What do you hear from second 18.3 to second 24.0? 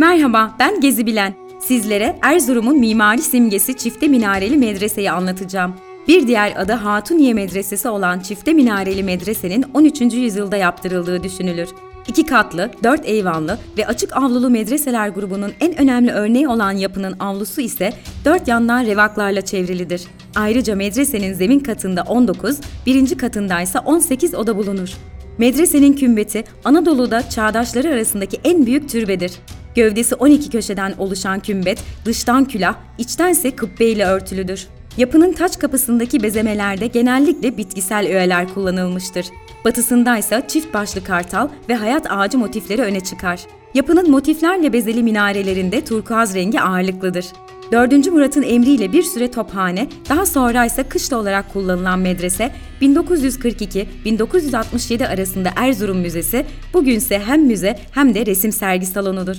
yandan revaklarla çevrilidir. Ayrıca medresenin zemin katında 19, birinci katında ise